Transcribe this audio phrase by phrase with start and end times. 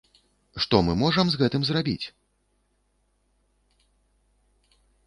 [0.63, 2.05] Што мы можам з гэтым зрабіць?